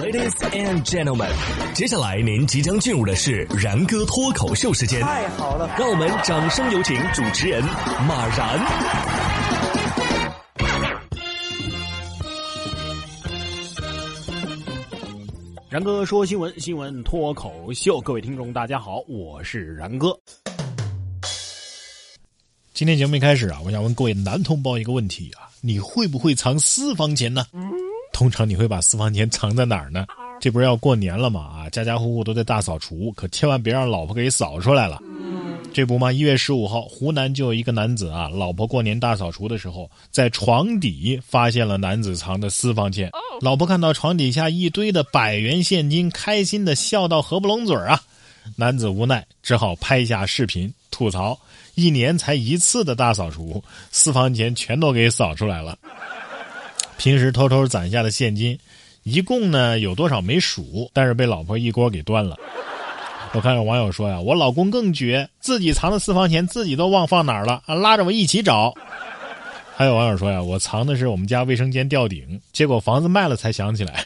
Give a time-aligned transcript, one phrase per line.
[0.00, 1.28] Ladies and gentlemen，
[1.74, 5.00] 接下来您即将进入的是然哥脱口秀时间。
[5.00, 7.60] 太好了，让我们掌声有请主持人
[8.06, 8.64] 马然。
[15.68, 20.16] 然哥说新闻，新闻脱口秀，各位听众大家好，我是然哥。
[22.72, 27.44] 今天节目一开始啊，我想问各位男同胞一个问题啊：你会不会藏私房钱呢？
[28.18, 30.04] 通常你会把私房钱藏在哪儿呢？
[30.40, 31.40] 这不是要过年了吗？
[31.40, 35.00] 啊，家家户户都在大扫除，可千万别让老婆给扫出来了。
[35.72, 43.08] 这不嘛，一月十五号，湖南就有一个男子啊，老婆过年大扫除的时候，在床底发现了男子藏的私房钱。
[43.40, 48.02] 老婆看到床底下一堆的百元现金，开心的笑到合不拢嘴啊。
[48.56, 51.38] 男子无奈，只好拍下视频吐槽：
[51.76, 55.78] 一年才一次的大扫除，私房钱全都给扫出来了。
[56.98, 58.58] 平时偷偷攒下的现金，
[59.04, 62.36] 一共呢有多少没数，但是被老婆一锅给端了。
[63.32, 68.74] 我看有网友说呀，我老公更绝，自己藏的私房钱自己都忘放哪儿了啊，拉着我一起找。
[69.76, 74.04] 还有网友说呀，我藏的是我们家卫生间吊顶，结果房子卖了才想起来。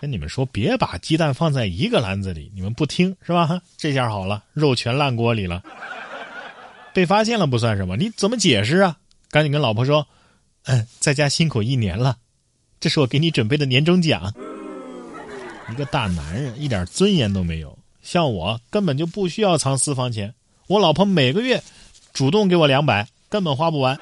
[0.00, 3.60] 跟 你们说，别把鸡蛋放在一个篮子里，你们不听是吧？
[3.76, 5.60] 这下好了，肉全烂锅里了。
[6.92, 8.96] 被发现了不算什么，你怎么解释啊？
[9.30, 10.06] 赶紧跟老婆说。
[10.66, 12.16] 嗯，在家辛苦一年了，
[12.80, 14.32] 这是我给你准备的年终奖。
[15.70, 20.34] 一个大男人一点尊严都没有，像我根本就不需要藏私房钱。
[20.66, 21.62] 我老婆每个月
[22.12, 23.98] 主动给我两百，根本花不完。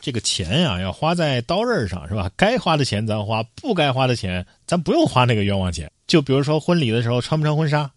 [0.00, 2.30] 这个钱呀，要花在刀刃上是吧？
[2.36, 5.90] 该花的钱咱花，不该花的钱咱不用花那个冤枉钱。
[6.06, 7.90] 就比如说婚礼的时候穿不穿婚纱，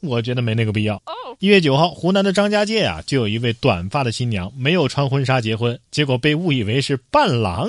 [0.00, 1.00] 我觉得没那个必要。
[1.38, 7.68] 一月九号，湖南的张家界啊，就有一位短发的新娘没有穿婚纱结婚，结果被误以为是伴郎。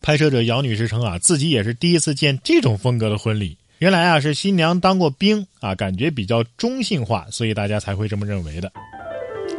[0.00, 3.56] 拍摄者姚女士称啊，自己也是第一次见这种风格的婚礼。
[3.78, 8.72] 原来啊，是新娘当过兵啊，感觉比较中性化，所以大家才会这么认为的。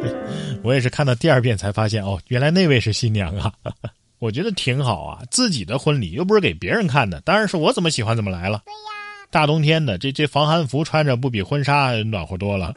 [0.62, 3.52] 我也是看到第二遍才发现哦，原来那位是新娘啊。
[4.18, 8.62] 我觉得挺好啊，自己的婚礼又不是给别人看的，当然是我怎么喜欢怎么来了。
[8.66, 8.99] 对呀，
[9.30, 12.74] 大冬天的，这这防寒服穿着不比婚纱暖和多了。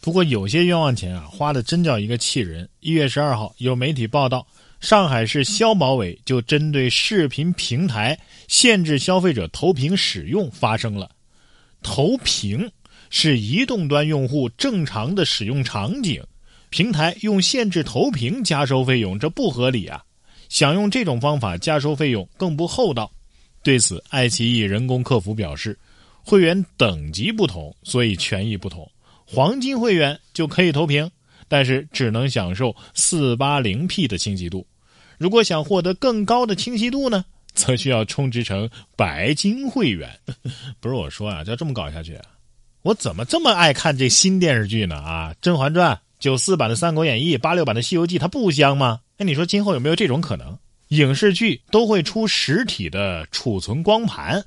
[0.00, 2.68] 不过有些冤枉钱啊，花的真叫一个气人。
[2.80, 4.46] 一月十二号，有媒体报道，
[4.80, 11.08] 上海市消保委就针对视频平台限制消费者投屏使用发生了。
[11.80, 12.70] 投屏
[13.08, 16.20] 是移动端用户正常的使用场景，
[16.70, 20.02] 平台用限制投屏加收费用，这不合理啊！
[20.48, 23.10] 想用这种方法加收费用更不厚道。
[23.64, 25.76] 对此，爱奇艺人工客服表示，
[26.22, 28.88] 会员等级不同，所以权益不同。
[29.26, 31.10] 黄金会员就可以投屏，
[31.48, 34.66] 但是只能享受四八零 P 的清晰度。
[35.16, 40.10] 如果想获得更高的清晰度呢，则需要充值成白金会员。
[40.78, 42.18] 不是我说啊，就这么搞下去，
[42.82, 44.96] 我怎么这么爱看这新电视剧呢？
[44.96, 49.00] 啊，《甄嬛传》九四版的《三国演义》，八六版的《西游记》，它不香吗？
[49.16, 50.58] 哎，你说今后有没有这种可能？
[50.94, 54.44] 影视剧都会出实体的储存光盘，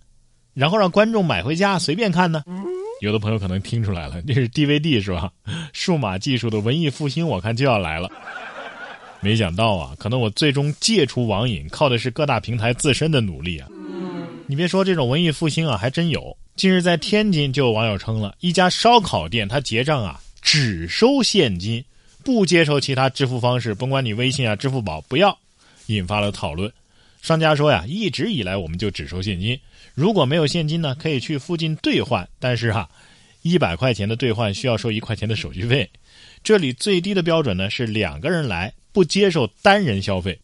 [0.54, 2.44] 然后让观众买回家随便看呢？
[3.02, 5.32] 有的朋友可能听出来了，这是 DVD 是吧？
[5.72, 8.10] 数码技术的文艺复兴，我看就要来了。
[9.20, 13.68] 没想到啊，可能我最终戒除网瘾，靠的是各大平台自身的努力啊。
[14.48, 16.36] 你别说这种文艺复兴啊，还真有。
[16.56, 21.84] 近日在天津就有网友称了一家烧烤店，他结账啊只收现金，
[22.24, 25.38] 不接受其他支付方式，甭管你微信啊、支付宝，不要，
[25.88, 26.72] 引发了讨论。
[27.22, 29.60] 商家说呀，一直以来我们就只收现金，
[29.94, 32.88] 如果没有现金呢，可以去附近兑换，但是哈，
[33.42, 35.90] 一百块钱的兑换需要收一块钱的手续费。
[36.44, 40.40] 这里最低的标准呢是两个人来，不接受单人消费。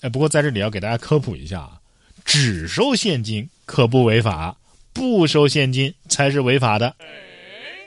[0.00, 1.78] 哎，不过在这里要给大家科普一下啊，
[2.24, 4.56] 只收现金可不违法，
[4.92, 6.96] 不收现金才是违法的。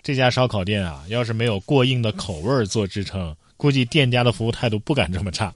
[0.02, 5.54] 这家烧烤店啊，要是没有过硬的口味做支撑，估计店家的服务态度不敢这么差。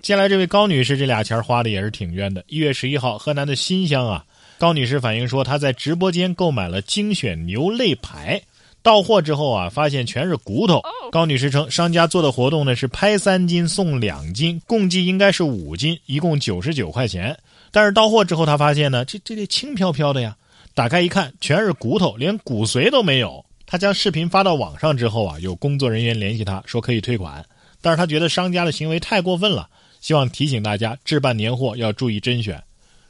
[0.00, 2.44] 接下来这位高女士，这俩钱花的也是挺冤的。
[2.46, 4.24] 一月十一号，河南的新乡啊，
[4.58, 8.40] 高女士反映说，她在直播间购买了精选牛肋排，
[8.82, 10.80] 到货之后啊，发现全是骨头。
[11.10, 17.36] 高女士称，商家做的活动呢是拍三斤送两斤，共计应该是五斤，一共九十九块钱。
[17.72, 20.36] 但是到货之后，她发现呢，这这这轻飘飘的呀，
[20.74, 23.44] 打开一看，全是骨头，连骨髓都没有。
[23.66, 27.44] 她将视频发到网上之后啊，有工作人员联系她说可以退款，
[27.82, 29.68] 但是她觉得商家的行为太过分了。
[30.08, 32.58] 希望提醒大家，置办年货要注意甄选。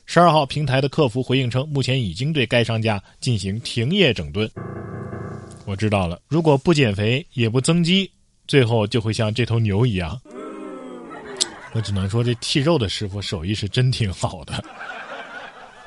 [0.05, 4.51] 十二号，平台的客服回应称，目前已经对该商家进行停业整顿。
[5.65, 8.11] 我知道了，如果不减肥也不增肌，
[8.49, 10.21] 最后就会像这头牛一样。
[11.73, 14.61] 我只能说，这剔肉的师傅手艺是真挺好的。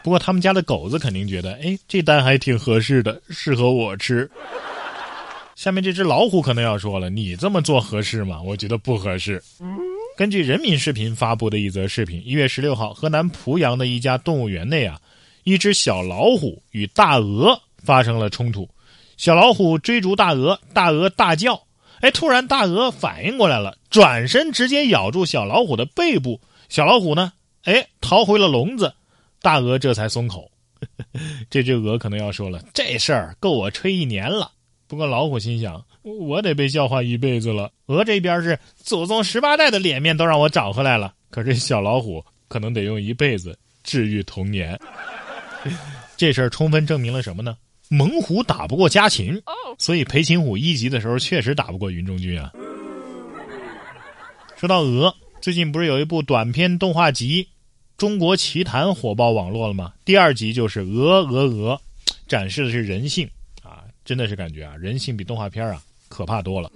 [0.02, 4.32] 不过他们家的狗子肯定觉得，哎，这单还挺合适的，适合我吃。
[5.56, 8.42] 下面这只老虎可能要说了，你这么做合适吗？
[8.42, 9.44] 我觉得不合适。
[10.18, 15.00] 根据人民视频发布的一则视频，一月十六号，河南濮阳的一家动物园内啊，
[15.44, 18.70] 一只小老虎与大鹅发生了冲突，
[19.18, 21.60] 小老虎追逐大鹅，大鹅大叫，
[22.02, 27.34] 哎，突然大鹅反应过来了，转身直接咬住小老虎的背部，小老虎呢，
[27.64, 28.94] 哎，逃回了笼子。
[29.42, 30.52] 大鹅这才松口，
[31.50, 34.52] 这只鹅可能要说了：“这事儿够我吹一年了。”
[34.92, 44.78] 不过老虎心想：“我得被笑话一辈子了。”鹅这边是祖宗十八代的脸面都让我找回来了，可是小老虎可能得用一辈子治愈童年。
[46.18, 47.56] 这事儿充分证明了什么呢？
[47.88, 49.42] 猛虎打不过家禽，
[49.78, 52.52] 所以裴擒虎一级的时候确实打不过云中君啊。
[54.58, 57.48] 说到鹅，最近不是有一部短片动画集？
[57.96, 59.94] 中国奇谭火爆网络了吗？
[60.04, 61.82] 第二集就是鹅鹅鹅，
[62.28, 63.41] 展示的是人性啊，
[64.04, 66.72] 真的是感觉啊，人性比动画片啊可怕多了。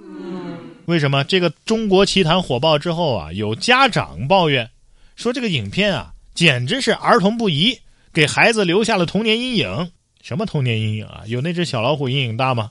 [0.85, 4.69] 为什么这个中国奇谭火爆之后啊，有家长抱怨
[5.15, 7.79] 说这个影片啊简直是儿童不宜，
[8.13, 9.91] 给孩子留下了童年阴影。
[10.21, 11.23] 什么童年阴影啊？
[11.27, 12.69] 有那只小老虎阴影大吗？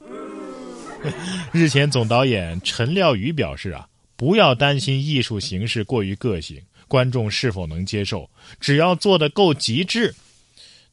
[1.52, 3.86] 日前总导演陈廖宇表示啊，
[4.16, 6.60] 不要担心艺术形式过于个性。
[6.86, 8.28] 观众是否能接受？
[8.60, 10.14] 只要做的够极致，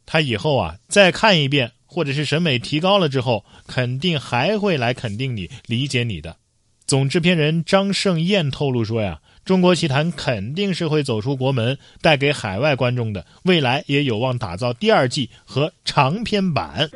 [0.06, 6.38] 他以后啊再看一遍，或者是审美提高了之后，肯定还会来肯定你、理解你的。
[6.86, 16.90] 总制片人张盛燕透露说呀：“中国奇谭肯定是会走出国门，带给海外观众的，未来也有望打造第二季和长篇版。”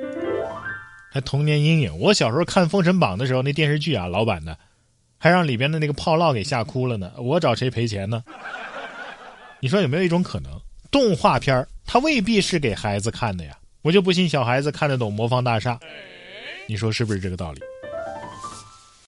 [1.12, 2.00] 还童年阴影？
[2.00, 4.58] 我小时候看《封神榜》的时候，那电视剧啊，老版的，
[5.18, 7.12] 还让里边的那个炮烙给吓哭了呢。
[7.18, 8.24] 我找谁赔钱呢？
[9.60, 10.52] 你说有没有一种可能，
[10.90, 13.58] 动画片它未必是给孩子看的呀？
[13.86, 15.74] 我就不信小孩子看得懂《魔方大厦》，
[16.68, 17.62] 你说是不是这个道理？